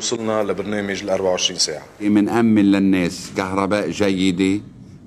[0.00, 1.82] وصلنا لبرنامج ال 24 ساعة.
[2.00, 4.60] بنأمن للناس كهرباء جيدة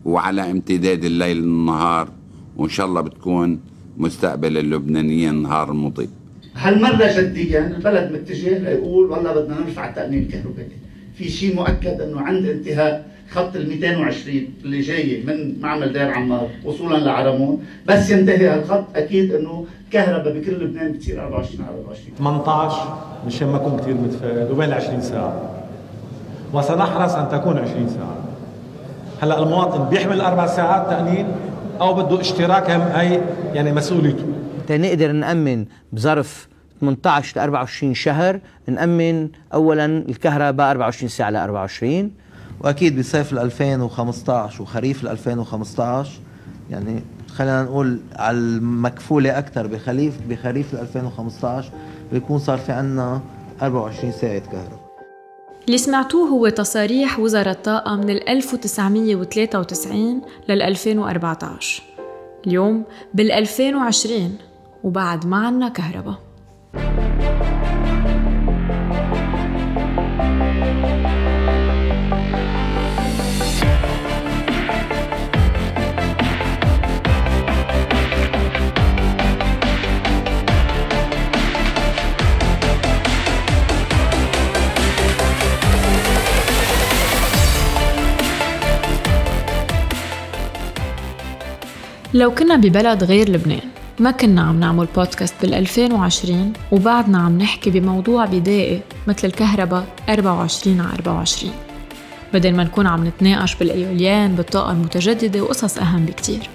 [0.06, 2.10] وعلى امتداد الليل والنهار
[2.58, 3.60] وإن شاء الله بتكون
[3.98, 6.10] مستقبل اللبنانيين نهار مضيء
[6.56, 10.78] هالمرة جديا البلد متجه ليقول والله بدنا نرفع التأمين الكهربائي.
[11.18, 16.48] في شيء مؤكد إنه عند انتهاء خط ال 220 اللي جاي من معمل دير عمار
[16.66, 17.66] وصولا لعرمون.
[17.88, 22.98] بس ينتهي هالخط أكيد إنه كهرباء بكل لبنان بتصير 24 على 24 18
[23.28, 25.52] مشان ما أكون كثير متفائل وبين 20 ساعة؟
[26.54, 28.18] وسنحرص أن تكون 20 ساعة.
[29.22, 31.26] هلأ المواطن بيحمل أربع ساعات تامين
[31.82, 33.22] أو بده اشتراك هم هي
[33.54, 34.26] يعني مسؤوليته.
[34.68, 36.48] تنقدر نأمن بظرف
[36.82, 42.12] 18 ل 24 شهر نأمن اولا الكهرباء 24 ساعة ل 24
[42.62, 46.12] وأكيد بصيف 2015 وخريف 2015
[46.70, 51.72] يعني خلينا نقول على المكفولة أكثر بخريف بخريف 2015
[52.12, 53.22] بيكون صار في عنا
[53.62, 54.84] 24 ساعة كهرباء
[55.66, 61.84] اللي سمعتوه هو تصاريح وزارة الطاقة من 1993 لل 2014
[62.48, 64.38] اليوم بال 2020
[64.84, 66.16] وبعد ما عنا كهرباء.
[92.14, 93.70] لو كنا ببلد غير لبنان
[94.00, 100.82] ما كنا عم نعمل بودكاست بال 2020 وبعدنا عم نحكي بموضوع بدائي مثل الكهرباء 24
[100.82, 101.54] على 24
[102.34, 106.50] بدل ما نكون عم نتناقش بالأيوليان بالطاقة المتجددة وقصص أهم بكتير.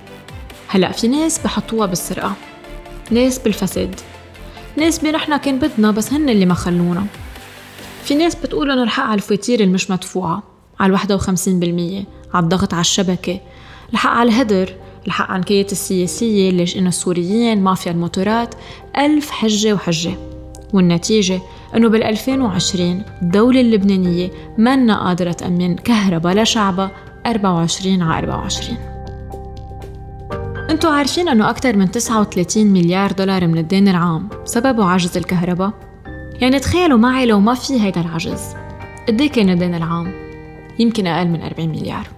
[0.68, 2.34] هلأ في ناس بحطوها بالسرقة
[3.10, 3.94] ناس بالفساد
[4.76, 7.06] ناس بنحنا كان بدنا بس هن اللي ما خلونا.
[8.04, 10.42] في ناس بتقول إنه الحق على الفواتير المش مدفوعة
[10.80, 11.00] على 51%
[12.34, 13.40] على الضغط على الشبكة
[13.92, 14.74] الحق على الهدر
[15.06, 18.54] الحق عن كية السياسية ليش إنه السوريين مافيا الموتورات
[18.98, 20.14] ألف حجة وحجة.
[20.72, 21.40] والنتيجة
[21.76, 26.90] إنه بال 2020 الدولة اللبنانية منا قادرة تأمن كهرباء لشعبها
[27.26, 28.78] 24 على 24
[30.70, 35.72] أنتوا عارفين إنه أكثر من 39 مليار دولار من الدين العام سببه عجز الكهرباء؟
[36.40, 38.40] يعني تخيلوا معي لو ما في هيدا العجز.
[39.08, 40.12] قد كان الدين العام؟
[40.78, 42.08] يمكن أقل من 40 مليار.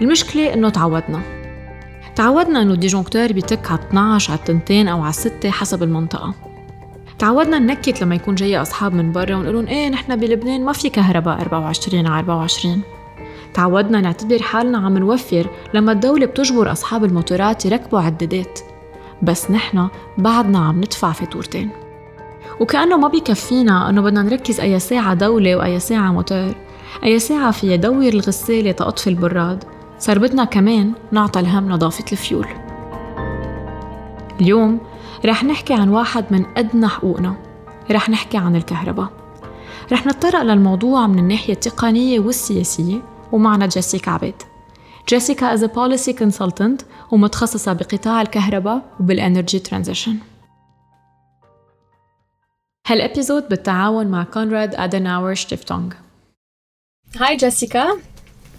[0.00, 1.39] المشكلة إنه تعودنا.
[2.20, 6.34] تعودنا إنه الديجونكتور بيتك على 12 على التنتين أو على الستة حسب المنطقة.
[7.18, 10.90] تعودنا ننكت لما يكون جاي أصحاب من برا ونقول لهم إيه نحن بلبنان ما في
[10.90, 12.82] كهرباء 24 على 24
[13.54, 18.60] تعودنا نعتبر حالنا عم نوفر لما الدولة بتجبر أصحاب الموتورات يركبوا عدادات
[19.22, 19.88] بس نحن
[20.18, 21.70] بعدنا عم ندفع فاتورتين.
[22.60, 26.54] وكأنه ما بيكفينا أنه بدنا نركز أي ساعة دولة وأي ساعة موتور.
[27.04, 29.64] أي ساعة فيها دور الغسالة تأطفي البراد.
[30.00, 32.46] صار بدنا كمان نعطى الهم نظافة الفيول.
[34.40, 34.80] اليوم
[35.24, 37.36] رح نحكي عن واحد من أدنى حقوقنا.
[37.90, 39.08] رح نحكي عن الكهرباء.
[39.92, 43.02] رح نتطرق للموضوع من الناحية التقنية والسياسية
[43.32, 44.42] ومعنا جيسيكا عبيد.
[45.08, 50.16] جيسيكا is policy consultant ومتخصصة بقطاع الكهرباء وبال energy transition
[52.86, 55.92] هال episode بالتعاون مع كونراد ادناور شتيفتونغ
[57.16, 57.86] hi جيسيكا.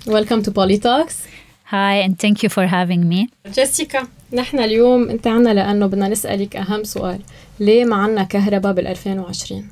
[0.07, 1.27] Welcome to Poly Talks.
[1.65, 3.29] Hi and thank you for having me.
[3.53, 7.19] جيسيكا نحن اليوم انت عنا لأنه بدنا نسألك أهم سؤال
[7.59, 9.67] ليه ما عنا كهرباء بال 2020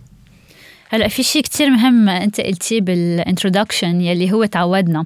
[0.89, 5.05] هلا في شيء كتير مهم أنت قلتيه بال introduction يلي هو تعودنا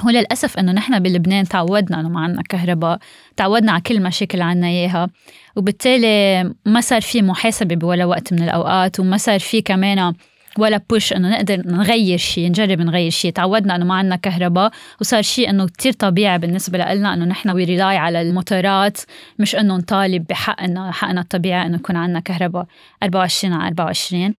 [0.00, 2.98] هو للأسف إنه نحن بلبنان تعودنا إنه ما عنا كهرباء
[3.36, 5.08] تعودنا على كل مشاكل عنا إياها
[5.56, 10.12] وبالتالي ما صار في محاسبة بولا وقت من الأوقات وما صار في كمان
[10.58, 15.22] ولا push إنه نقدر نغير شيء نجرب نغير شيء تعودنا إنه ما عندنا كهرباء وصار
[15.22, 18.98] شيء إنه كتير طبيعي بالنسبة لنا إنه نحن we rely على الموتورات
[19.38, 22.66] مش إنه نطالب بحقنا حقنا الطبيعي إنه يكون عندنا كهرباء
[23.02, 24.34] 24 على 24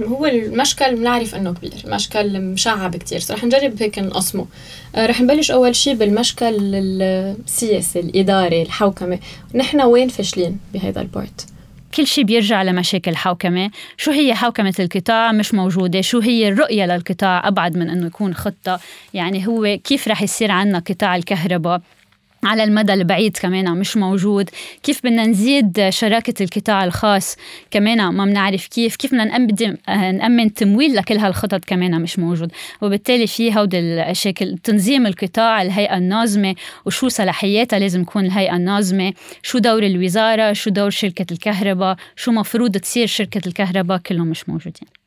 [0.00, 3.22] هو المشكل بنعرف إنه كبير مشكل مشعب كتير.
[3.30, 4.46] رح نجرب هيك نقسمه
[4.94, 9.18] آه، رح نبلش أول شيء بالمشكل السياسي الإداري الحوكمة.
[9.54, 11.51] نحن وين فاشلين بهذا البارت
[11.94, 13.70] كل شيء بيرجع لمشاكل حوكمة.
[13.96, 16.00] شو هي حوكمة القطاع؟ مش موجودة.
[16.00, 18.80] شو هي الرؤية للقطاع؟ أبعد من أنه يكون خطة.
[19.14, 21.80] يعني هو كيف رح يصير عنا قطاع الكهرباء؟
[22.44, 24.50] على المدى البعيد كمان مش موجود.
[24.82, 27.36] كيف بدنا نزيد شراكة القطاع الخاص
[27.70, 32.52] كمان ما بنعرف كيف؟ كيف بدنا نقدم نأمن تمويل لكل هالخطط كمان مش موجود.
[32.82, 34.34] وبالتالي في هود الاشياء
[34.64, 36.54] تنظيم القطاع الهيئة الناظمة
[36.86, 39.12] وشو صلاحياتها لازم تكون الهيئة الناظمة
[39.42, 45.01] شو دور الوزارة شو دور شركة الكهرباء شو مفروض تصير شركة الكهرباء كلهم مش موجودين.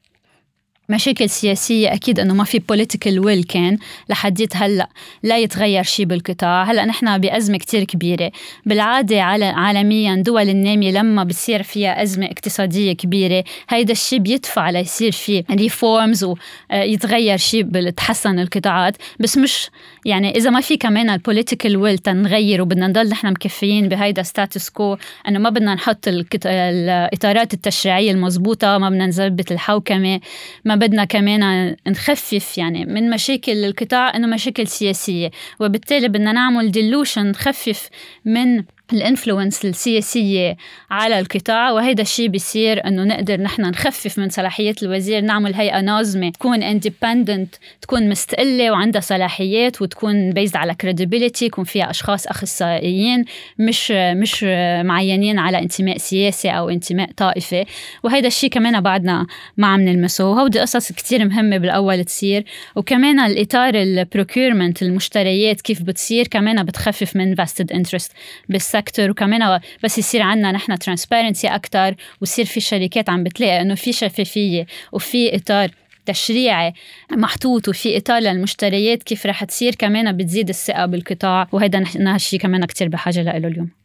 [0.89, 3.77] مشاكل سياسية أكيد إنه ما في political will كان
[4.09, 4.89] لحديت هلأ
[5.23, 6.63] لا يتغير شيء بالقطاع.
[6.63, 8.31] هلأ نحن بأزمة كتير كبيرة.
[8.65, 15.43] بالعادة عالميا دول النامية لما بتصير فيها أزمة اقتصادية كبيرة هيدا الشيء بيدفع ليصير في
[15.51, 16.25] reforms
[16.71, 18.97] ويتغير شيء بتحسن القطاعات.
[19.19, 19.69] بس مش
[20.06, 24.69] يعني إذا ما في كمان ال political will تنغير وبدنا نضل نحن مكفيين بهيدا status
[24.69, 24.97] quo
[25.28, 26.07] إنه ما بدنا نحط
[26.46, 30.19] الإطارات التشريعية المضبوطة ما بدنا نظبط الحوكمة
[30.66, 35.31] ما بدنا كمان نخفف يعني من مشاكل القطاع إنه مشاكل سياسية.
[35.60, 37.90] وبالتالي بدنا نعمل dilution نخفف
[38.25, 38.63] من
[38.94, 40.57] ال influence السياسية
[40.91, 46.29] على القطاع وهذا الشيء بيصير إنه نقدر نحن نخفف من صلاحيات الوزير نعمل هيئة ناظمة
[46.29, 53.25] تكون independent تكون مستقلة وعندها صلاحيات وتكون based على credibility يكون فيها أشخاص أخصائيين
[53.59, 54.43] مش مش
[54.83, 57.65] معينين على انتماء سياسي أو انتماء طائفي.
[58.03, 59.27] وهذا الشيء كمان بعدنا
[59.57, 60.29] ما عم نلمسه.
[60.29, 62.45] وهودي قصص كتير مهمة بالأول تصير.
[62.75, 68.11] وكمان الإطار ال procurement المشتريات كيف بتصير كمان بتخفف من vested interest
[68.50, 73.75] بال sector وكمان بس يصير عندنا نحن transparency أكثر ويصير في شركات عم بتلاقي إنه
[73.75, 75.72] في شفافية وفي إطار
[76.06, 76.74] تشريعي
[77.12, 79.75] محطوط وفي إطار للمشتريات كيف رح تصير.
[79.75, 83.84] كمان بتزيد الثقة بالقطاع وهذا نحن هالشيء كمان كثير بحاجة له اليوم.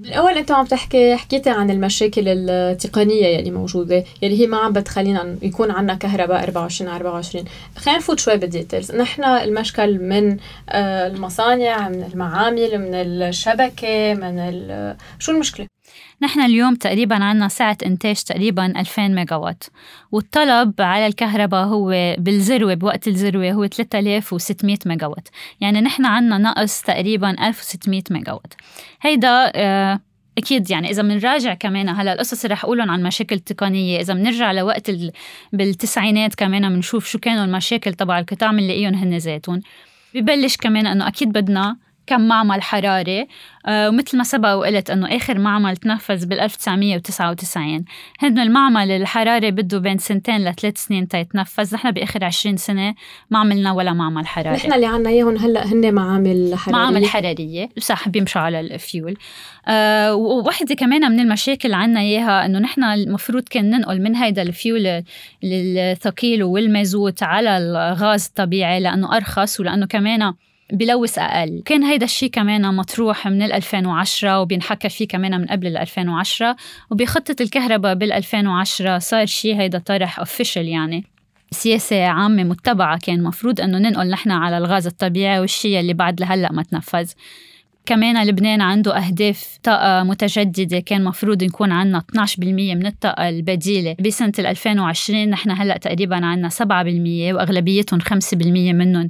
[0.00, 5.36] بالأول أنت عم تحكي حكيتي عن المشاكل التقنية يلي موجودة يلي هي ما عم بتخلينا
[5.42, 7.44] يكون عندنا كهرباء 24 على 24
[7.76, 8.92] خلينا نفوت شوي بال details.
[8.92, 10.36] نحن المشكل من
[10.68, 14.54] آه، المصانع من المعامل من الشبكة من
[15.18, 15.66] شو المشكلة؟
[16.22, 19.64] نحن اليوم تقريبا عندنا سعة إنتاج تقريبا 2000 ميجا وات
[20.12, 25.28] والطلب على الكهرباء هو بالذروة بوقت الذروة هو 3600 ميجا وات
[25.60, 28.54] يعني نحن عندنا نقص تقريبا 1600 ميجا وات
[29.02, 30.00] هيدا آه
[30.38, 34.00] أكيد يعني إذا بنراجع كمان هلأ القصص اللي رح أقولهم عن مشاكل تقنية.
[34.00, 35.12] إذا بنرجع لوقت ال...
[35.52, 39.60] بالتسعينات كمان بنشوف شو كانوا المشاكل تبع القطاع بنلاقيهم هن ذاتهم
[40.14, 41.76] ببلش كمان إنه أكيد بدنا
[42.10, 43.26] كم معمل حراري
[43.66, 47.84] آه، ومثل ما سبق وقلت إنه آخر معمل تنفذ بال 1999
[48.20, 52.94] هن المعمل الحراري بده بين سنتين لثلاث سنين تيتنفذ نحن بآخر 20 سنة
[53.30, 54.56] ما عملنا ولا معمل حراري.
[54.56, 56.78] نحن اللي عنا إياهم هلأ هن معامل حرارية.
[56.78, 59.16] معامل حرارية صح بيمشوا على الفيول.
[59.68, 65.02] آه ووحدة كمان من المشاكل عنا إياها إنه نحن المفروض كان ننقل من هيدا الفيول
[65.44, 70.32] الثقيل والمازوت على الغاز الطبيعي لأنه أرخص ولأنه كمان
[70.72, 71.62] بلوث أقل.
[71.64, 76.56] كان هيدا الشيء كمان مطروح من 2010 وبينحكى فيه كمان من قبل 2010
[76.90, 81.04] وبخطة الكهرباء بال 2010 صار شيء هيدا طرح official يعني.
[81.50, 86.52] سياسة عامة متبعة كان مفروض أنه ننقل نحن على الغاز الطبيعي والشيء اللي بعد لهلأ
[86.52, 87.10] ما تنفذ.
[87.86, 92.38] كمان لبنان عنده أهداف طاقة متجددة كان مفروض يكون عندنا 12%
[92.74, 93.96] من الطاقة البديلة.
[94.00, 99.08] بسنة 2020 نحن هلأ تقريبا عندنا 7% وأغلبيتهم 5% منهم.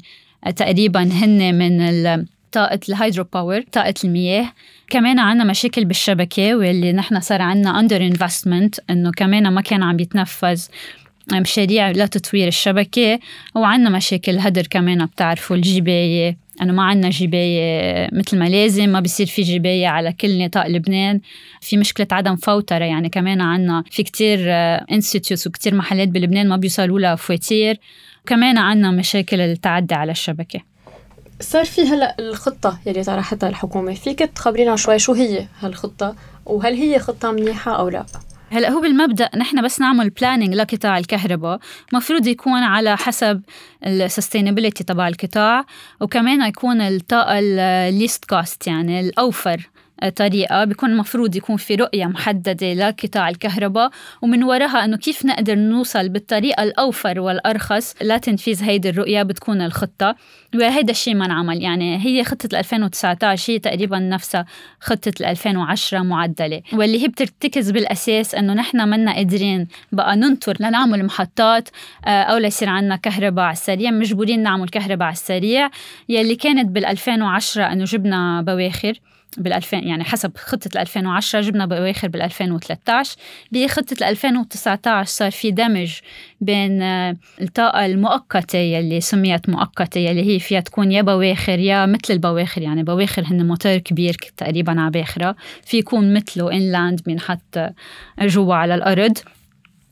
[0.57, 4.53] تقريبا هن من طاقة ال hydropower طاقة المياه.
[4.91, 10.63] كمان عنا مشاكل بالشبكة واللي نحن صار عنا underinvestment إنه كمان ما كان عم يتنفذ
[11.33, 13.19] مشاريع لتطوير الشبكة.
[13.55, 19.27] وعنا مشاكل هدر كمان بتعرفوا الجباية إنه ما عندنا جباية مثل ما لازم ما بيصير
[19.27, 21.21] في جباية على كل نطاق لبنان.
[21.61, 24.39] في مشكلة عدم فوترة يعني كمان عنا في كتير
[24.93, 27.79] institutes وكتير محلات بلبنان ما بيوصلوا لها فواتير
[28.31, 30.61] كمان عندنا مشاكل التعدي على الشبكة.
[31.41, 33.95] صار في هلا الخطة يلي طرحتها الحكومة.
[33.95, 36.15] فيك تخبرينا شوي شو هي هالخطة؟
[36.47, 38.07] وهل هي خطة منيحة أو لا؟
[38.51, 41.59] هلا هو بالمبدأ نحن بس نعمل planning لقطاع الكهرباء.
[41.93, 43.43] مفروض يكون على حسب
[43.87, 45.65] ال sustainability تبع القطاع
[46.01, 49.71] وكمان يكون الطاقه ال least cost يعني الأوفر.
[50.09, 53.91] طريقة بيكون المفروض يكون في رؤية محددة لقطاع الكهرباء
[54.23, 60.17] ومن وراها أنه كيف نقدر نوصل بالطريقة الأوفر والأرخص لتنفيذ هيدي الرؤية بتكون الخطة.
[60.55, 64.45] وهيدا الشيء ما انعمل يعني هي خطة 2019 هي تقريبا نفسها
[64.81, 66.63] خطة 2010 معدلة.
[66.73, 71.69] واللي هي بترتكز بالأساس أنه نحن منا قادرين بقى ننطر لنعمل محطات
[72.07, 75.71] آه، أو ليصير عنا كهرباء على السريع مجبورين نعمل كهرباء على السريع.
[76.09, 78.93] يلي كانت بال 2010 أنه جبنا بواخر.
[79.39, 83.17] بال 2000 يعني حسب خطة 2010 جبنا بأواخر بال 2013
[83.53, 85.99] بخطة 2019 صار في دمج
[86.41, 92.13] بين آه، الطاقة المؤقتة يلي سميت مؤقتة يلي هي فيها تكون يا بواخر يا مثل
[92.15, 92.63] البواخر.
[92.63, 95.37] يعني بواخر هن موتور كبير تقريبا على باخرة.
[95.65, 97.59] في يكون مثله انلاند بينحط
[98.21, 99.19] جوا على الأرض.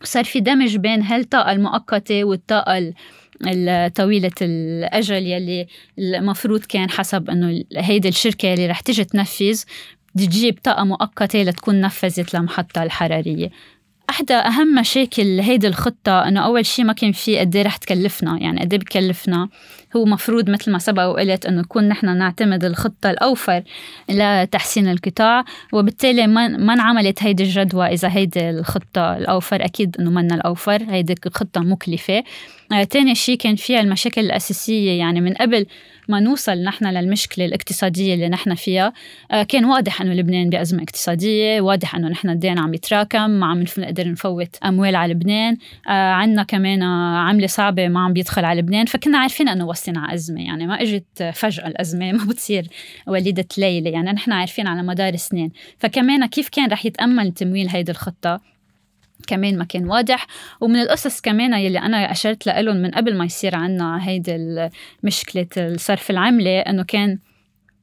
[0.03, 2.93] صار في دمج بين هالطاقة المؤقتة والطاقة
[3.95, 5.67] طويلة الأجل يلي
[5.99, 9.63] المفروض كان حسب أنه هيدي الشركة اللي رح تجي تنفذ
[10.17, 13.51] تجيب طاقة مؤقتة لتكون نفذت المحطة الحرارية.
[14.11, 18.39] أحدى أهم مشاكل هيدي الخطة إنه أول شيء ما كان في قد إيه رح تكلفنا
[18.41, 19.49] يعني قد إيه بكلفنا؟
[19.97, 23.63] هو مفروض مثل ما سبق وقلت إنه نكون نحن نعتمد الخطة الأوفر
[24.09, 30.83] لتحسين القطاع وبالتالي ما انعملت هيدي الجدوى إذا هيدي الخطة الأوفر أكيد إنه منا الأوفر
[30.89, 32.25] هيدي خطة مكلفة.
[32.73, 35.67] آه، تاني شيء كان فيها المشاكل الأساسية يعني من قبل
[36.09, 38.93] ما نوصل نحن للمشكلة الاقتصادية اللي نحن فيها
[39.31, 43.65] آه، كان واضح أنه لبنان بأزمة اقتصادية واضح أنه نحن الدين عم يتراكم ما عم
[43.79, 45.57] نقدر نفوت أموال على لبنان
[45.89, 50.47] آه، عندنا كمان عملة صعبة ما عم بيدخل على لبنان فكنا عارفين أنه على أزمة
[50.47, 52.67] يعني ما إجت فجأة الأزمة ما بتصير
[53.07, 55.53] وليدة ليلة يعني نحن عارفين على مدار سنين.
[55.79, 58.41] فكمان كيف كان رح يتأمل تمويل هيدي الخطة؟
[59.27, 60.27] كمان ما كان واضح.
[60.61, 64.69] ومن القصص كمان يلي أنا أشرت لهم من قبل ما يصير عنا هيدي
[65.03, 67.19] مشكلة الصرف العملة إنه كان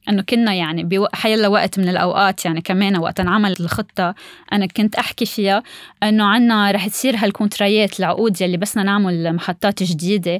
[0.09, 4.15] إنه كنا يعني بحيلا وقت من الأوقات يعني كمان وقت انعملت الخطة
[4.53, 5.63] أنا كنت أحكي فيها
[6.03, 10.39] إنه عنا رح تصير هالكونترايات العقود يلي بسنا نعمل محطات جديدة.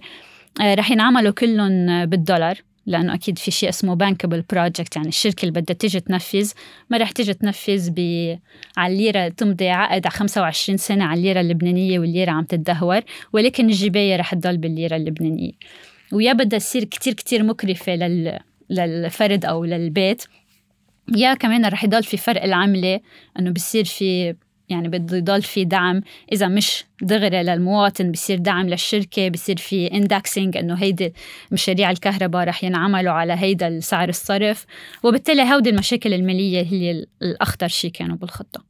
[0.61, 5.75] رح ينعملوا كلهم بالدولار لأنه أكيد في شيء اسمه bankable project يعني الشركة اللي بدها
[5.75, 6.51] تيجي تنفذ
[6.89, 7.99] ما رح تيجي تنفذ ب
[8.77, 13.01] على الليرة تمضي عقد على 25 سنة على الليرة اللبنانية والليرة عم تتدهور
[13.33, 15.51] ولكن الجبايه رح تضل بالليرة اللبنانية.
[16.13, 20.23] ويا بدها تصير كتير كتير مكلفة لل للفرد أو للبيت.
[21.15, 22.99] يا كمان رح يضل في فرق العملة
[23.39, 24.35] إنه بصير في
[24.69, 26.01] يعني بده يضل في دعم.
[26.31, 31.13] إذا مش دغري للمواطن بصير دعم للشركة بصير في indexing إنه هيدي
[31.51, 34.65] مشاريع الكهرباء رح ينعملوا على هيدا سعر الصرف.
[35.03, 38.63] وبالتالي هودي المشاكل المالية هي الأخطر شيء كانوا بالخطة.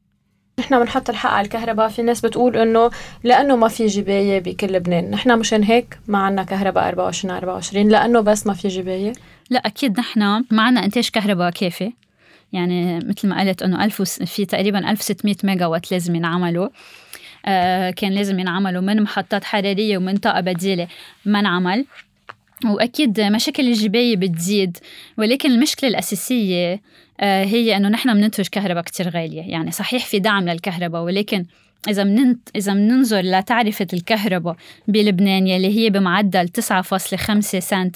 [0.60, 1.88] نحن بنحط الحق على الكهرباء.
[1.88, 2.92] في ناس بتقول إنه
[3.24, 5.12] لأنه ما في جباية بكل لبنان.
[5.12, 9.14] نحن مشان هيك ما عنا كهرباء 24 24 لأنه بس ما في جباية.
[9.50, 11.94] لا أكيد نحن ما عنا إنتاج كهرباء كافي.
[12.54, 16.70] يعني مثل ما قلت إنه 1000 في تقريبا 1600 ميجا وات لازم ينعملوا.
[17.46, 20.88] آه كان لازم ينعملوا من محطات حرارية ومن طاقة بديلة
[21.26, 21.86] ما انعمل.
[22.66, 24.78] وأكيد مشاكل الجباية بتزيد
[25.18, 26.82] ولكن المشكلة الأساسية
[27.20, 29.42] آه هي إنه نحن بننتج كهرباء كتير غالية.
[29.42, 31.46] يعني صحيح في دعم للكهرباء ولكن
[31.90, 34.56] إذا مننت إذا بننظر لتعرفة الكهرباء
[34.88, 37.96] بلبنان يلي هي بمعدل 9.5 سنت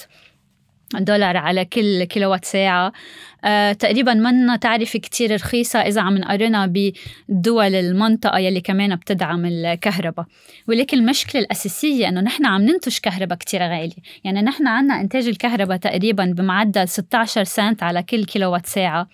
[0.95, 2.93] دولار على كل كيلووات ساعة.
[3.43, 10.25] آه تقريبا منا تعرفة كتير رخيصة إذا عم نقارنها بدول المنطقة يلي كمان بتدعم الكهرباء.
[10.67, 13.93] ولكن المشكلة الأساسية إنه نحن عم ننتج كهرباء كتير غالية.
[14.23, 19.07] يعني نحن عنا إنتاج الكهرباء تقريبا بمعدل 16 سنت على كل كيلووات ساعة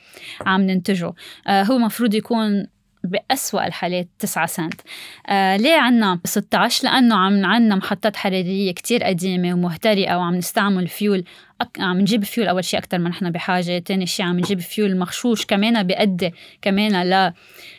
[0.45, 1.13] عم ننتجه.
[1.47, 2.67] آه هو مفروض يكون
[3.05, 4.81] بأسوأ الحالات 9 سنت.
[5.27, 11.23] آه ليه عنا 16 لأنه عم عنا محطات حرارية كتير قديمة ومهترئة وعم نستعمل فيول
[11.61, 11.79] أك...
[11.79, 15.45] عم نجيب فيول أول شيء أكتر ما نحن بحاجة تاني شيء عم نجيب فيول مغشوش
[15.45, 17.33] كمان بيأدي كمان ل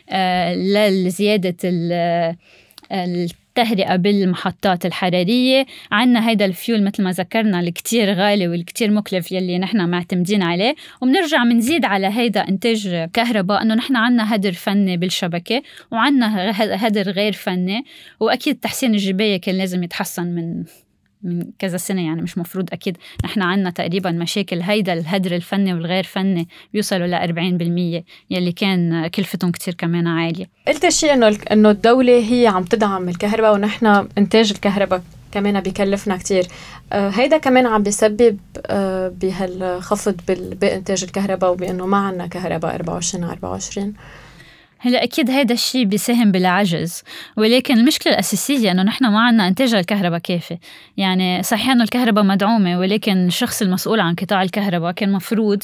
[0.09, 0.55] آه
[0.89, 2.35] لزيادة ال
[3.57, 5.65] التهرئة بالمحطات الحرارية.
[5.91, 10.75] عنا هيدا الفيول مثل ما ذكرنا الكتير غالي والكتير مكلف يلي نحن معتمدين عليه.
[11.01, 15.61] وبنرجع بنزيد على هيدا إنتاج كهرباء إنه نحن عنا هدر فني بالشبكة
[15.91, 16.51] وعنا
[16.87, 17.85] هدر غير فني.
[18.19, 20.63] وأكيد تحسين الجباية كان لازم يتحسن من
[21.27, 22.97] من كذا سنة يعني مش مفروض أكيد.
[23.25, 29.51] نحن عنا تقريبا مشاكل هيدا الهدر الفني والغير فني بيوصلوا ل 40% يلي كان كلفتهم
[29.51, 30.45] كتير كمان عالية.
[30.67, 36.47] قلت شيء إنه إنه الدولة هي عم تدعم الكهرباء ونحن إنتاج الكهرباء كمان بيكلفنا كتير.
[36.93, 40.15] آه هيدا كمان عم بيسبب آه بهالخفض
[40.61, 43.93] بإنتاج الكهرباء وبأنه ما عنا كهرباء 24 على 24
[44.79, 47.03] هلا أكيد هيدا الشيء بيساهم بالعجز
[47.37, 50.57] ولكن المشكلة الأساسية إنه نحن ما عندنا إنتاج الكهرباء كافي.
[50.97, 55.63] يعني صحيح إنه الكهرباء مدعومة ولكن الشخص المسؤول عن قطاع الكهرباء كان مفروض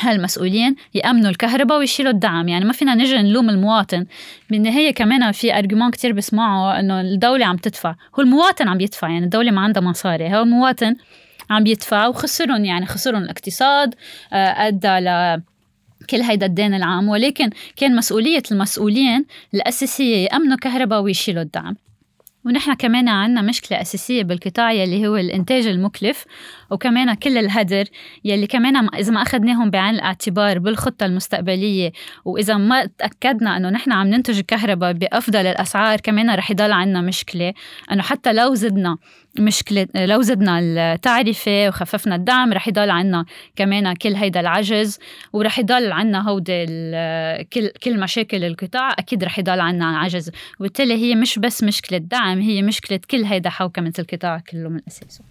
[0.00, 2.48] هالمسؤولين يأمنوا الكهرباء ويشيلوا الدعم.
[2.48, 4.06] يعني ما فينا نجي نلوم المواطن.
[4.50, 7.94] بالنهاية كمان في أرجومان كتير بسمعه إنه الدولة عم تدفع.
[8.18, 10.36] هو المواطن عم يدفع يعني الدولة ما عندها مصاري.
[10.36, 10.96] هو المواطن
[11.50, 13.94] عم يدفع وخسرهم يعني خسرهم الاقتصاد
[14.32, 15.40] آه، أدى ل
[16.04, 21.76] كل هيدا الدين العام ولكن كان مسؤولية المسؤولين الأساسية يأمنوا كهرباء ويشيلوا الدعم.
[22.46, 26.24] ونحن كمان عنا مشكلة أساسية بالقطاع يلي هو الإنتاج المكلف.
[26.70, 27.84] وكمان كل الهدر
[28.24, 31.92] يلي كمان إذا ما أخذناهم بعين الاعتبار بالخطة المستقبلية
[32.24, 37.54] وإذا ما تأكدنا إنه نحن عم ننتج الكهرباء بأفضل الأسعار كمان رح يضل عنا مشكلة.
[37.92, 38.96] إنه حتى لو زدنا
[39.38, 43.24] مشكلة لو زدنا التعرفة وخففنا الدعم رح يضل عنا
[43.56, 44.98] كمان كل هيدا العجز
[45.32, 46.64] ورح يضل عنا هودي
[47.52, 50.30] كل كل مشاكل القطاع أكيد رح يضل عنا عجز.
[50.60, 55.24] وبالتالي هي مش بس مشكلة دعم هي مشكلة كل هيدا حوكمة القطاع كله من أساسه.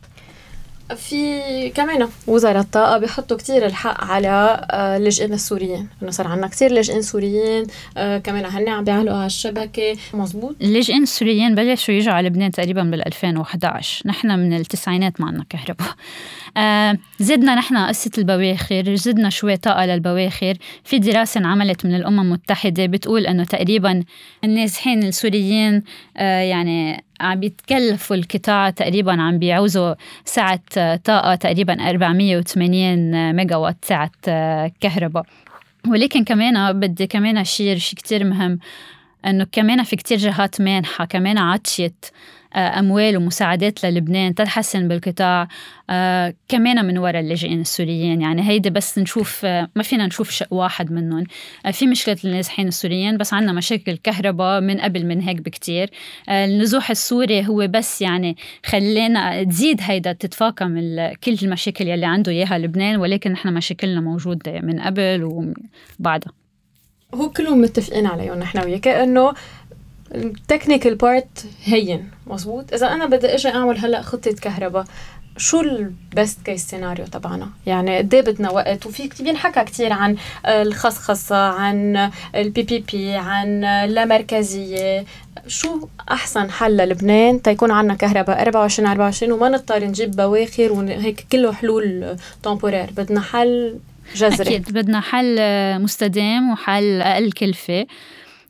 [0.96, 6.72] في كمان وزراء الطاقة بيحطوا كتير الحق على آه، اللاجئين السوريين إنه صار عندنا كتير
[6.72, 12.28] لاجئين سوريين آه، كمان هن عم بيعلقوا على الشبكة مزبوط اللاجئين السوريين بلشوا يجوا على
[12.28, 15.88] لبنان تقريبا بال 2011 نحن من التسعينات ما عندنا كهرباء.
[16.58, 20.58] آه زدنا نحن قصة البواخر زدنا شوي طاقة للبواخر.
[20.84, 24.04] في دراسة انعملت من الأمم المتحدة بتقول أنه تقريبا
[24.44, 25.84] النازحين السوريين
[26.16, 30.60] يعني عم بيتكلفوا القطاع تقريبا عم بيعوزوا سعة
[31.04, 34.12] طاقة تقريبا 480 ميجا وات سعة
[34.82, 35.26] كهرباء.
[35.88, 38.60] ولكن كمان بدي كمان أشير شيء كتير مهم
[39.26, 42.12] إنه كمان في كتير جهات مانحة كمان عطشت.
[42.56, 45.48] آه، أموال ومساعدات للبنان تتحسن بالقطاع.
[45.90, 50.54] آه، كمان من وراء اللاجئين السوريين يعني هيدي بس نشوف آه، ما فينا نشوف شق
[50.54, 51.24] واحد منهم.
[51.72, 55.90] في مشكلة النازحين السوريين بس عندنا مشاكل كهرباء من قبل من هيك بكتير.
[56.30, 60.76] النزوح السوري هو بس يعني خلينا تزيد هيدا تتفاقم
[61.24, 65.24] كل المشاكل يلي عنده إياها لبنان ولكن نحن مشاكلنا موجوده من قبل
[66.00, 66.34] وبعدها
[67.16, 69.34] هو كلهم متفقين عليهم نحن وياك إنه
[70.16, 74.86] ال technical part هين مزبوط إذا أنا بدي إجي أعمل هلأ خطة كهرباء
[75.38, 80.16] شو ال best case scenario تبعنا؟ يعني قد إيه بدنا وقت؟ وفي بينحكى كثير عن
[80.46, 85.06] الخصخصة عن ال PPP عن اللامركزيه
[85.48, 91.54] شو أحسن حل للبنان تيكون عندنا كهرباء 24 24 وما نضطر نجيب بواخر وهيك كله
[91.54, 93.80] حلول temporaire بدنا حل
[94.16, 94.56] جذري.
[94.56, 95.40] أكيد بدنا حل
[95.82, 97.86] مستدام وحل أقل كلفة.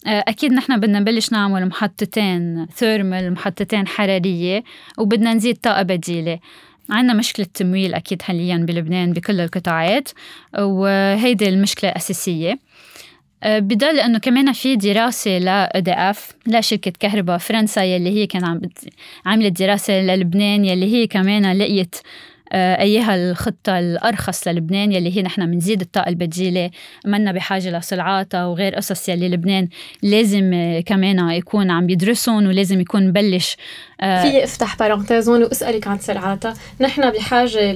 [0.05, 4.63] أكيد نحن بدنا نبلش نعمل محطتين thermal محطتين حرارية
[4.97, 6.39] وبدنا نزيد طاقة بديلة.
[6.89, 10.09] عندنا مشكلة تمويل أكيد حاليا بلبنان بكل القطاعات
[10.59, 12.59] وهيدي المشكلة الأساسية
[13.43, 18.61] آه، بضل إنه كمان في دراسة ل EDF لشركه كهرباء فرنسا يلي هي كان عم
[19.25, 25.51] عملت دراسة للبنان يلي هي كمان لقيت آه، أيها الخطة الأرخص للبنان يلي هي نحن
[25.51, 26.71] بنزيد الطاقة البديلة.
[27.05, 29.67] منا بحاجة لسلعاتا وغير قصص يلي لبنان
[30.03, 33.57] لازم آه، كمان يكون عم يدرسهم ولازم يكون بلش
[33.92, 37.71] آه، في افتح parenthèse هون واسالك عن سلعاتا، نحن بحاجة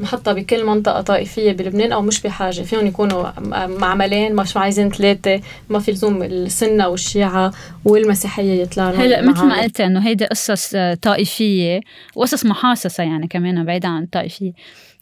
[0.00, 3.26] لمحطه بكل منطقة طائفية بلبنان أو مش بحاجة، فيهم يكونوا
[3.66, 7.52] معملين مش عايزين ثلاثة، ما في لزوم السنة والشيعة
[7.84, 11.80] والمسيحية يطلعوا هلا مثل ما قلت إنه هيدي قصص طائفية
[12.14, 14.52] وقصص محاصصة يعني كمان بعيدا عن الطائفية.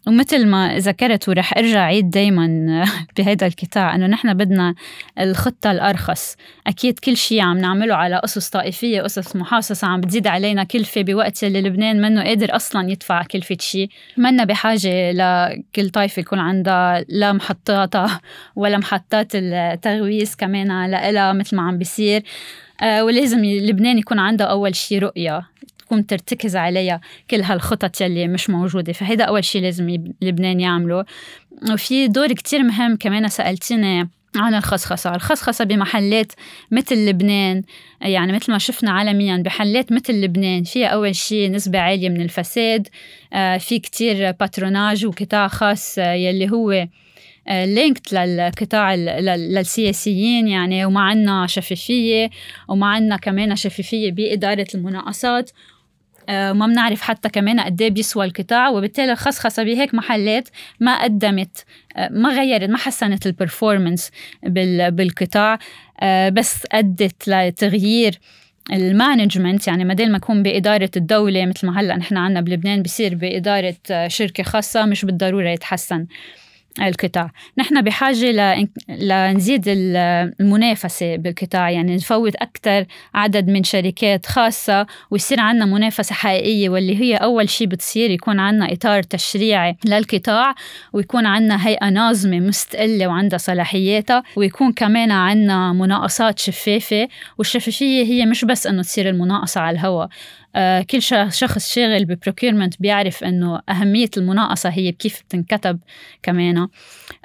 [0.08, 2.46] ومثل ما ذكرت ورح أرجع عيد دايما
[3.16, 4.74] بهيدا القطاع إنه نحن بدنا
[5.20, 6.36] الخطة الأرخص.
[6.66, 11.44] أكيد كل شيء عم نعمله على قصص طائفية قصص محاصصة عم بتزيد علينا كلفه بوقت
[11.44, 13.88] اللي لبنان منه قادر أصلا يدفع كلفه شيء.
[14.16, 18.20] منا بحاجة لكل طائفة يكون عندها لا محطاتها
[18.56, 22.22] ولا محطات التغويز كمان لها مثل ما عم بيصير.
[22.82, 25.42] آه، ولازم لبنان يكون عنده أول شيء رؤية.
[25.88, 28.92] تكون ترتكز عليها كل هالخطط يلي مش موجودة.
[28.92, 31.04] فهيدا أول شيء لازم لبنان يعمله
[31.72, 35.14] وفي دور كتير مهم كمان سألتيني عن الخصخصة.
[35.14, 36.32] الخصخصة بمحلات
[36.70, 37.62] مثل لبنان
[38.00, 42.88] يعني مثل ما شفنا عالميا بحلات مثل لبنان فيها أول شيء نسبة عالية من الفساد.
[43.32, 46.86] آه، في كتير باتروناج وقطاع خاص آه، يلي هو
[47.48, 47.66] آه،
[48.12, 52.30] للقطاع للسياسيين يعني وما عنا شفافية
[52.68, 55.50] وما عنا كمان شفافية بإدارة المناقصات.
[56.28, 60.48] آه، ما بنعرف حتى كمان قد إيه بيسوى القطاع وبالتالي الخصخصة بهيك محلات
[60.80, 61.64] ما قدمت
[61.96, 64.10] آه، ما غيرت ما حسنت البرفورمانس
[64.42, 65.58] بالقطاع
[66.00, 68.18] آه، بس أدت لتغيير
[68.72, 69.68] المانجمنت.
[69.68, 73.76] يعني بدل ما يكون بإدارة الدولة مثل ما هلأ نحن عنا بلبنان بصير بإدارة
[74.08, 76.06] شركة خاصة مش بالضرورة يتحسن.
[76.82, 77.30] القطاع.
[77.58, 86.14] نحن بحاجة لنزيد المنافسة بالقطاع يعني نفوت أكثر عدد من شركات خاصة ويصير عنا منافسة
[86.14, 90.54] حقيقية واللي هي أول شيء بتصير يكون عنا إطار تشريعي للقطاع
[90.92, 98.44] ويكون عنا هيئة ناظمة مستقلة وعندها صلاحياتها ويكون كمان عنا مناقصات شفافة والشفافية هي مش
[98.44, 100.08] بس أنه تصير المناقصة على الهواء.
[100.90, 105.80] كل شخص شاغل ب procurement بيعرف إنه أهمية المناقصة هي كيف بتنكتب
[106.22, 106.68] كمان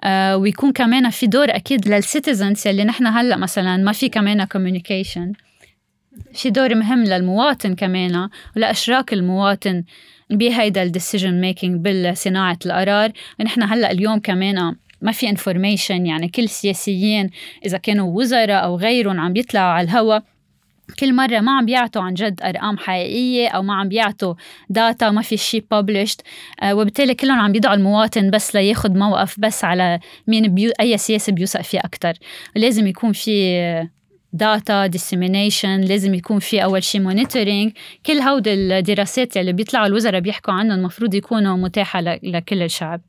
[0.03, 4.43] آه، ويكون كمان في دور أكيد لل citizens يلي نحن هلأ مثلا ما في كمان
[4.43, 5.33] communication
[6.33, 9.83] في دور مهم للمواطن كمان ولأشراك المواطن
[10.29, 13.11] بهيدا ال decision making بالصناعة القرار.
[13.39, 17.29] نحن هلأ اليوم كمان ما في information يعني كل السياسيين
[17.65, 20.23] إذا كانوا وزراء أو غيرهم عم بيطلعوا على الهواء
[20.99, 24.33] كل مرة ما عم بيعطوا عن جد أرقام حقيقية أو ما عم بيعطوا
[24.69, 26.21] data ما في شيء ببلشت
[26.61, 31.33] آه وبالتالي كلهم عم بيدعوا المواطن بس لياخد موقف بس على مين و أي سياسة
[31.33, 32.13] بيوثق فيه أكتر.
[32.55, 33.87] لازم يكون في
[34.33, 37.71] data dissemination لازم يكون في أول شيء monitoring
[38.05, 43.01] كل هودي الدراسات اللي بيطلعوا الوزراء بيحكوا عنهم المفروض يكونوا متاحة لكل الشعب.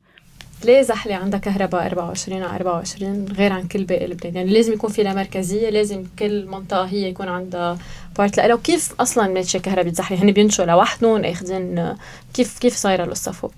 [0.63, 4.89] ليه زحلة عندها كهرباء 24 على 24 غير عن كل باقي لبنان يعني لازم يكون
[4.89, 7.77] في لها مركزية لازم كل منطقة هي يكون عندها
[8.17, 8.53] بارت لها.
[8.53, 11.95] وكيف أصلا ماشية كهرباء زحلة هن بينشوا لوحدهم أخذين
[12.33, 13.53] كيف كيف صايرة القصة فوق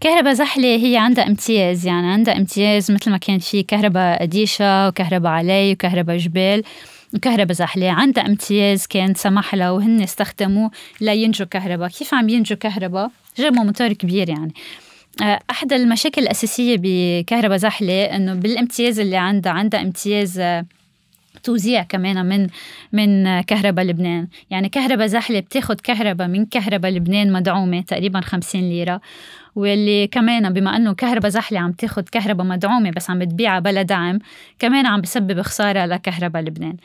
[0.00, 5.32] كهرباء زحلة هي عندها امتياز يعني عندها امتياز مثل ما كان في كهرباء أديشة وكهرباء
[5.32, 6.62] علي وكهرباء جبال
[7.14, 7.90] وكهرباء زحلة.
[7.90, 10.70] عندها امتياز كان سمح لها وهن استخدموه
[11.00, 11.88] لينجوا كهرباء.
[11.88, 14.52] كيف عم ينجوا كهرباء؟ جابوا موتور كبير يعني.
[15.22, 20.64] آه، أحد المشاكل الأساسية بكهرباء زحلة إنه بالامتياز اللي عندها عندها امتياز آه،
[21.42, 22.46] توزيع كمان من
[22.92, 24.28] من كهرباء لبنان.
[24.50, 29.00] يعني كهرباء زحلة بتاخد كهرباء من كهرباء لبنان مدعومة تقريبا 50 ليرة.
[29.56, 34.18] واللي كمان بما إنه كهرباء زحلة عم تاخد كهرباء مدعومة بس عم بتبيعها بلا دعم
[34.58, 36.76] كمان عم بسبب خسارة لكهرباء لبنان.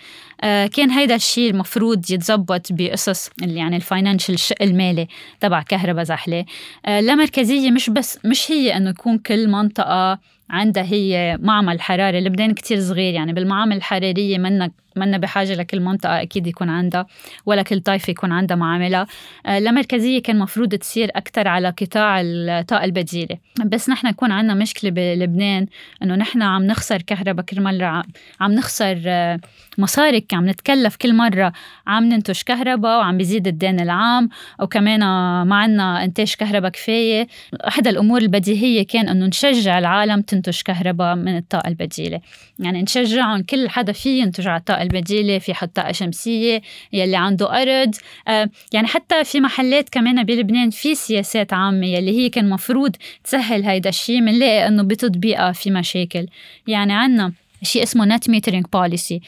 [0.42, 5.08] آه كان هيدا الشيء المفروض يتزبط بقصص اللي يعني ال financial الشق المالي
[5.40, 6.46] تبع كهرباء زحلة.
[6.86, 12.22] آه لا مركزية مش بس مش هي إنه يكون كل منطقة عندها هي معمل حراري
[12.22, 17.06] لبنان كتير صغير يعني بالمعامل الحرارية منا منا بحاجة لكل منطقة أكيد يكون عندها
[17.46, 19.08] ولا كل طائفة يكون عندها معاملة.
[19.46, 23.38] آه، المركزية كان مفروض تصير أكثر على قطاع الطاقة البديلة.
[23.66, 25.66] بس نحن يكون عندنا مشكلة بلبنان
[26.04, 28.04] إنه نحن عم نخسر كهرباء كل مرة
[28.42, 29.40] عم نخسر آه،
[29.78, 31.54] مصاري عم نتكلف كل مرة
[31.88, 34.30] عم ننتج كهرباء وعم بيزيد الدين العام
[34.60, 35.00] وكمان
[35.44, 37.28] ما عندنا إنتاج كهرباء كفاية.
[37.68, 42.20] أحد الأمور البديهية كان إنه نشجع العالم تنتج كهرباء من الطاقة البديلة.
[42.60, 46.62] يعني نشجعهم كل حدا فيه ينتج على الطاقة البديلة في طاقة شمسية
[46.94, 47.96] يلي عنده أرض.
[48.28, 53.64] آه يعني حتى في محلات كمان بلبنان في سياسات عامة يلي هي كان مفروض تسهل
[53.64, 56.26] هيدا الشيء بنلاقي إنه بتطبيقها في مشاكل.
[56.68, 59.22] يعني عنا شيء اسمه net metering policy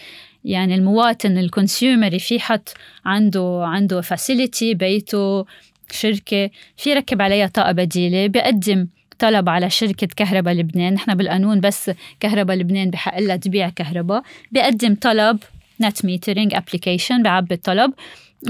[0.46, 2.74] يعني المواطن ال consumer في حط
[3.06, 5.46] عنده عنده facility بيته
[5.92, 8.88] شركة في ركب عليها طاقة بديلة بيقدم
[9.20, 10.94] طلب على شركة كهرباء لبنان.
[10.94, 14.24] نحن بالقانون بس كهرباء لبنان بحق لها تبيع كهرباء.
[14.52, 15.40] بيقدم طلب
[15.82, 17.94] net metering application بعبي الطلب.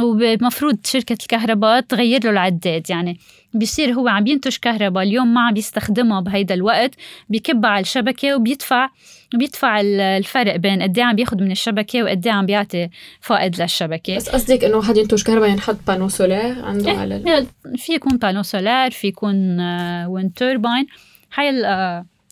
[0.02, 3.20] ومفروض شركة الكهرباء تغير له العداد يعني
[3.54, 6.92] بيصير هو عم ينتج كهرباء اليوم ما عم بيستخدمها بهيدا الوقت
[7.30, 8.90] بيكبها على الشبكة وبيدفع
[9.34, 12.90] بيدفع الفرق بين قد إيه عم بياخد من الشبكة وقد إيه عم بيعطي
[13.22, 14.16] فائض للشبكة.
[14.16, 17.46] بس قصدك إنه واحد ينتج كهرباء ينحط panneau solaire عنده إيه على
[17.78, 19.60] في يكون panneau solaire في يكون
[20.06, 20.88] wind turbine
[21.36, 21.50] هاي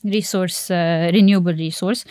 [0.06, 0.72] resource
[1.10, 2.06] renewable resource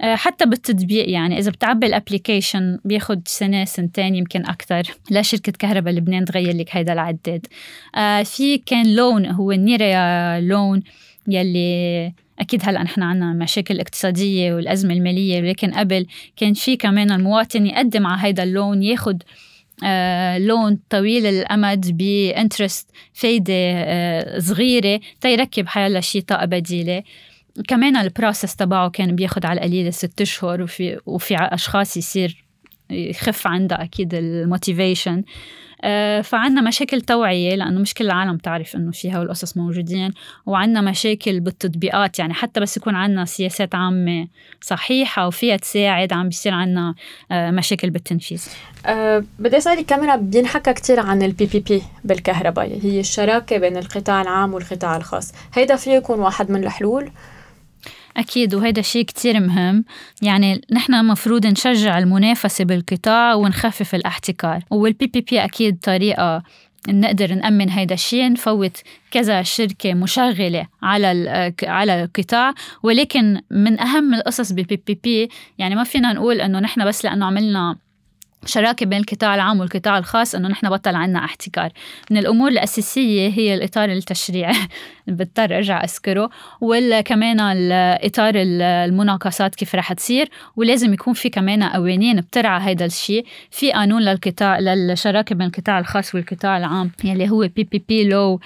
[0.00, 6.24] حتى بالتطبيق يعني إذا بتعبي ال application بياخد سنة سنتين يمكن أكثر لشركه كهرباء لبنان
[6.24, 7.46] تغير لك هيدا العداد.
[7.46, 10.82] Uh, في كان loan هو ال NEEREA loan
[11.28, 15.42] يلي أكيد هلأ نحن عنا مشاكل اقتصادية والأزمة المالية.
[15.42, 16.06] ولكن قبل
[16.36, 19.22] كان في كمان المواطن يقدم على هيدا ال loan ياخد
[19.84, 27.02] آه loan طويل الأمد ب interest فايدة آه صغيرة تيركب حيلا شي طاقة بديلة.
[27.68, 32.44] كمان ال process تبعه كان بياخد على القليل ست أشهر وفي وفي أشخاص يصير
[32.90, 35.24] يخف عندها أكيد ال motivation
[35.82, 40.12] آه فعنا مشاكل توعية لأنه مش كل العالم تعرف إنه في هول القصص موجودين
[40.46, 42.18] وعنا مشاكل بالتطبيقات.
[42.18, 44.28] يعني حتى بس يكون عنا سياسات عامة
[44.60, 46.94] صحيحة وفيها تساعد عم بيصير عنا
[47.30, 48.44] آه مشاكل بالتنفيذ.
[48.86, 54.54] أه بدي أسألك كمان بينحكى كثير عن ال PPP بالكهرباء هي الشراكة بين القطاع العام
[54.54, 55.32] والقطاع الخاص.
[55.54, 57.10] هيدا فيه يكون واحد من الحلول؟
[58.16, 59.84] أكيد وهذا شيء كتير مهم.
[60.22, 64.62] يعني نحن مفروض نشجع المنافسة بالقطاع ونخفف الاحتكار.
[64.70, 66.42] وال PPP أكيد طريقة
[66.88, 68.76] نقدر نأمن هيدا الشيء نفوت
[69.10, 72.54] كذا شركة مشغلة على على القطاع.
[72.82, 77.76] ولكن من أهم القصص بال PPP يعني ما فينا نقول إنه نحن بس لأنه عملنا
[78.46, 81.70] شراكة بين القطاع العام والقطاع الخاص إنه نحن بطل عنا احتكار.
[82.10, 84.54] من الأمور الأساسية هي الإطار التشريعي
[85.06, 86.30] بضطر أرجع أذكره.
[86.60, 90.28] ولا كمان الاطار المناقصات كيف رح تصير.
[90.56, 93.26] ولازم يكون في كمان قوانين بترعى هذا الشيء.
[93.50, 98.40] في قانون للقطاع للشراكة بين القطاع الخاص والقطاع العام يلي هو PPP law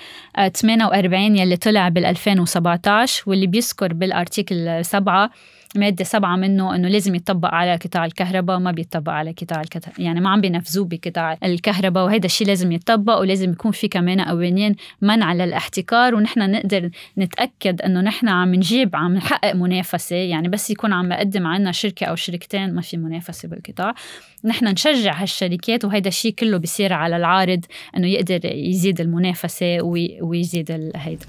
[0.55, 5.31] 48 يلي طلع بال 2017 واللي بيذكر بالأرتيكل 7
[5.77, 10.21] مادة سبعة منه إنه لازم يطبق على قطاع الكهرباء ما بيطبق على قطاع الكهرباء يعني
[10.21, 15.33] ما عم بينفذوه بقطاع الكهرباء وهذا الشيء لازم يطبق ولازم يكون في كمان قوانين منع
[15.33, 21.09] للاحتكار ونحن نقدر نتأكد إنه نحن عم نجيب عم نحقق منافسة يعني بس يكون عم
[21.09, 23.95] نقدم عنا شركة أو شركتين ما في منافسة بالقطاع.
[24.45, 27.65] نحن نشجع هالشركات وهذا الشيء كله بيصير على العارض
[27.97, 29.79] إنه يقدر يزيد المنافسة
[30.23, 31.27] ويزيد هيدا.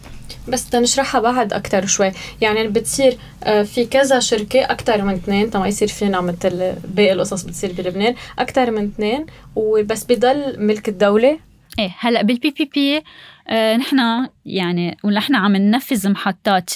[0.48, 2.12] بس تنشرحها بعد أكثر شوي.
[2.42, 7.44] يعني بتصير آه، في كذا شركة أكثر من اثنين تما يصير فينا مثل باقي القصص
[7.44, 11.40] بتصير بلبنان أكثر من اثنين وبس بضل ملك الدولة.
[11.80, 13.04] إيه هلأ بال PPP
[13.48, 16.70] آه نحن يعني ونحن عم ننفذ محطات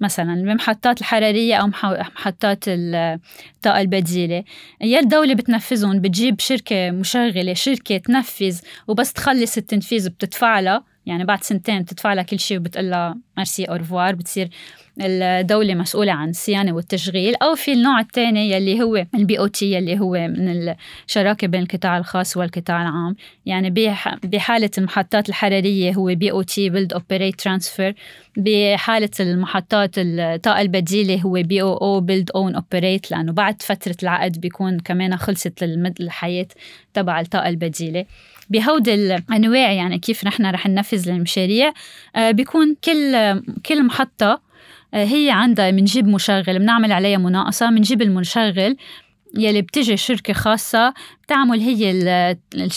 [0.00, 4.44] مثلا المحطات الحرارية أو محطات الطاقة البديلة.
[4.80, 10.84] يا الدولة بتنفذهم بتجيب شركة مشغلة شركة تنفذ وبس تخلص التنفيذ بتدفع لها.
[11.06, 14.50] يعني بعد سنتين بتدفع لها كل شيء وبتقول لها merci au revoir بتصير
[15.00, 20.12] الدولة مسؤولة عن الصيانة والتشغيل أو في النوع الثاني يلي هو ال BOT يلي هو
[20.12, 20.74] من
[21.08, 23.16] الشراكة بين القطاع الخاص والقطاع العام.
[23.46, 23.70] يعني
[24.24, 27.94] بحالة المحطات الحرارية هو BOT build operate transfer
[28.36, 35.16] بحالة المحطات الطاقة البديلة هو BOO build own operate لأنه بعد فترة العقد بيكون كمان
[35.16, 35.62] خلصت
[36.00, 36.46] الحياة
[36.94, 38.04] تبع الطاقة البديلة.
[38.50, 41.72] بهودي الأنواع يعني كيف نحن رح ننفذ المشاريع
[42.16, 44.49] آه، بيكون كل كل محطة
[44.94, 47.70] هي عندها بنجيب مشغل بنعمل عليها مناقصة.
[47.70, 48.76] بنجيب المشغل
[49.38, 51.90] يلي بتجي شركة خاصة بتعمل هي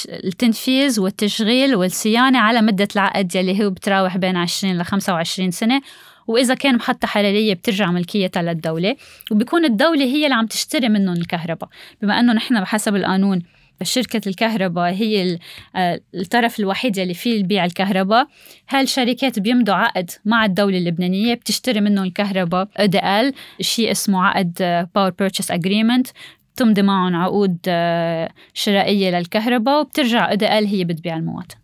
[0.09, 5.81] التنفيذ والتشغيل والصيانة على مدة العقد يلي هو بتراوح بين 20 ل 25 سنة.
[6.27, 8.95] وإذا كان محطة حرارية بترجع ملكيتها للدولة.
[9.31, 11.69] وبيكون الدولة هي اللي عم تشتري منهم الكهرباء.
[12.01, 13.41] بما أنه نحن بحسب القانون
[13.83, 15.39] شركة الكهرباء هي
[15.75, 18.27] آه، الطرف الوحيد اللي فيه يبيع الكهرباء.
[18.69, 25.51] هالشركات بيمضوا عقد مع الدولة اللبنانية؟ بتشتري منهم الكهرباء EDL شيء اسمه عقد power purchase
[25.51, 26.07] agreement
[26.55, 31.55] تمضي معهم عقود آه، شرائية للكهرباء وبترجع EDL هي بتبيع المواطن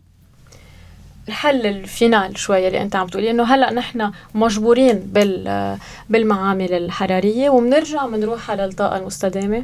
[1.27, 5.77] الحل ال final شوية اللي أنت عم تقولي إنه هلأ نحن مجبورين بال آه،
[6.10, 9.63] بالمعامل الحرارية وبنرجع بنروح على الطاقة المستدامة.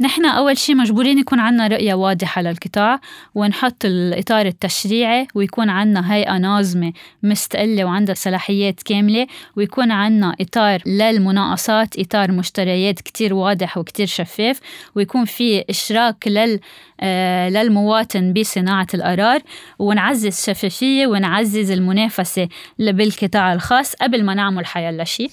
[0.00, 3.00] نحن أول شيء مجبورين يكون عنا رؤية واضحة للقطاع
[3.34, 11.98] ونحط الإطار التشريعي ويكون عنا هيئة ناظمة مستقلة وعندها صلاحيات كاملة ويكون عنا إطار للمناقصات
[11.98, 14.60] إطار مشتريات كتير واضح وكتير شفاف
[14.94, 16.60] ويكون في إشراك لل
[17.00, 19.40] آه، للمواطن بصناعة القرار
[19.78, 25.30] ونعزز الشفافية ونعزز المنافسة بالقطاع الخاص قبل ما نعمل حيلا شيء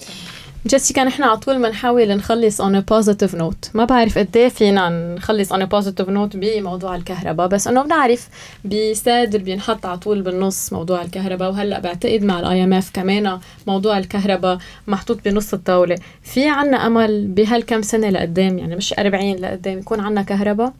[0.66, 3.74] جيسيكا نحن على طول بنحاول نخلص a positive note.
[3.74, 8.28] ما بعرف قد إيه فينا نخلص a positive note بموضوع الكهرباء بس إنه بنعرف
[8.64, 11.50] بصادر بينحط على طول بالنص موضوع الكهرباء.
[11.50, 15.98] وهلأ بعتقد مع ال IMF كمان موضوع الكهرباء محطوط بنص الطاولة.
[16.22, 20.72] في عنا أمل بهالكم سنة لقدام؟ يعني مش 40 لقدام يكون عنا كهرباء؟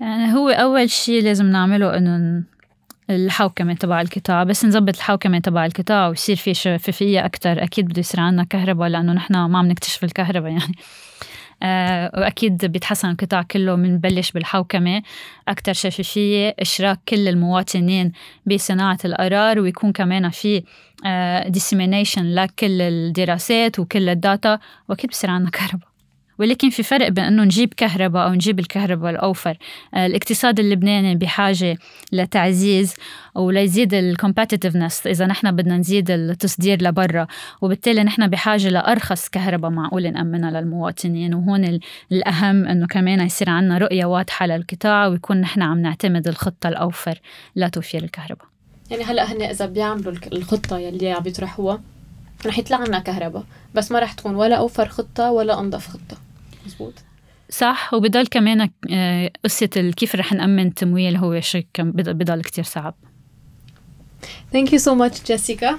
[0.00, 2.42] يعني هو أول شيء لازم نعمله إنه
[3.10, 7.62] الحوكمة تبع القطاع بس نظبط الحوكمة تبع القطاع ويصير في شفافية أكتر.
[7.62, 10.74] أكيد بده يصير عنا كهرباء لأنه نحن ما عم نكتشف الكهرباء يعني.
[11.64, 15.02] آه وأكيد بيتحسن القطاع كله بنبلش بالحوكمة.
[15.48, 18.12] أكتر شفافية إشراك كل المواطنين
[18.46, 20.62] بصناعة القرار ويكون كمان في
[21.06, 24.58] آه dissemination لكل الدراسات وكل الداتا.
[24.88, 25.91] وأكيد بصير عنا كهرباء.
[26.42, 29.56] ولكن في فرق بين انه نجيب كهرباء أو نجيب الكهرباء الأوفر.
[29.94, 31.78] آه، الاقتصاد اللبناني بحاجة
[32.12, 32.94] لتعزيز
[33.34, 37.26] وليزيد الكومبتitiveness إذا نحن بدنا نزيد التصدير لبرا.
[37.60, 41.34] وبالتالي نحن بحاجة لأرخص كهرباء معقول نأمنها للمواطنين.
[41.34, 41.78] وهون
[42.12, 47.20] الأهم إنه كمان يصير عندنا رؤية واضحة للقطاع ويكون نحن عم نعتمد الخطة الأوفر
[47.56, 48.46] لتوفير الكهرباء.
[48.90, 51.80] يعني هلأ هن إذا بيعملوا الخطة يلي عم بيطرحوها
[52.46, 56.31] رح يطلع لنا كهرباء بس ما رح تكون ولا أوفر خطة ولا أنظف خطة.
[56.66, 56.94] مزبوط
[57.50, 62.94] صح وبضل كمان آه، قصة كيف رح نأمن التمويل هو شيء بضل كتير صعب.
[64.54, 65.76] Thank you so much Jessica.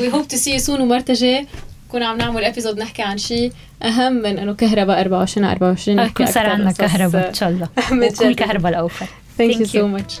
[0.00, 1.46] we hope to see you soon ومرة جاي
[1.88, 6.26] كنا عم نعمل ابيزود نحكي عن شيء أهم من إنه كهرباء 24 24 نحكي يكون
[6.26, 7.68] صار عندنا كهرباء إن شاء الله.
[8.12, 9.06] وكل الكهرباء الأوفر.
[9.06, 10.20] Thank, Thank you so much.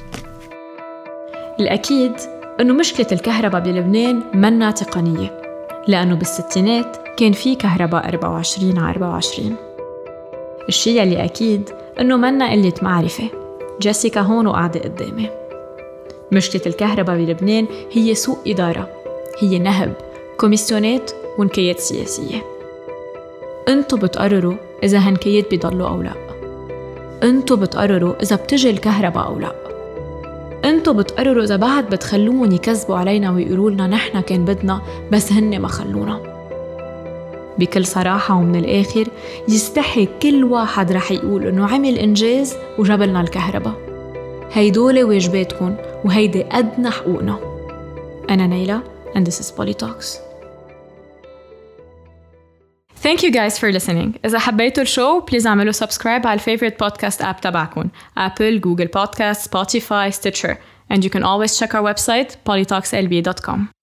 [1.60, 2.12] الأكيد
[2.60, 5.40] إنه مشكلة الكهرباء بلبنان منا تقنية
[5.88, 9.73] لأنه بالستينات كان في كهرباء 24 على 24
[10.68, 13.24] الشي اللي أكيد إنه منا قلة معرفة.
[13.80, 15.28] جيسيكا هون وقاعدة قدامي.
[16.32, 18.88] مشكلة الكهرباء بلبنان هي سوء إدارة.
[19.38, 19.92] هي نهب
[20.36, 22.42] كوميسيونات ونكيات سياسية.
[23.68, 26.12] انتو بتقرروا إذا هالنكيات بيضلوا أو لا.
[27.22, 29.52] انتو بتقرروا إذا بتجي الكهرباء أو لا.
[30.64, 35.68] انتو بتقرروا إذا بعد بتخلوهم يكذبوا علينا ويقولوا لنا نحن كان بدنا بس هن ما
[35.68, 36.33] خلونا.
[37.58, 39.08] بكل صراحة ومن الآخر
[39.48, 43.74] يستحي كل واحد رح يقول إنه عمل إنجاز وجاب لنا الكهرباء
[44.52, 47.38] هيدول واجباتكم وهيدي أدنى حقوقنا
[48.30, 48.82] أنا نيلة
[49.16, 50.24] and this is Polytalks
[53.04, 54.18] Thank you guys for listening.
[54.24, 57.88] إذا حبيتوا الشو بليز اعملوا سبسكرايب على الفيفورت بودكاست اب تبعكم
[58.18, 60.56] Apple, Google Podcast, Spotify, Stitcher.
[60.90, 63.73] And you can always check our website polytalkslb.com.